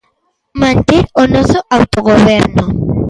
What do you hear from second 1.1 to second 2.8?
o noso autogoberno.